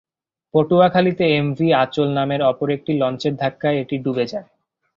[0.53, 4.47] পটুয়াখালীতে MV Anchal নামের অপর একটি লঞ্চের ধাক্কায় এটি ডুবে যায়।